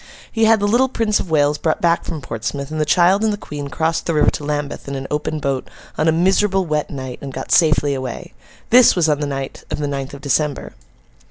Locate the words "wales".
1.29-1.59